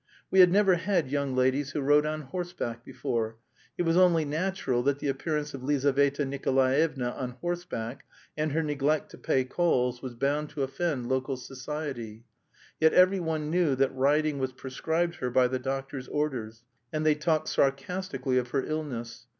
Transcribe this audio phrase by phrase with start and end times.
[0.31, 3.37] We had never had young ladies who rode on horseback before;
[3.77, 8.03] it was only natural that the appearance of Lizaveta Nikolaevna on horseback
[8.35, 12.23] and her neglect to pay calls was bound to offend local society.
[12.79, 17.13] Yet every one knew that riding was prescribed her by the doctor's orders, and they
[17.13, 19.27] talked sarcastically of her illness.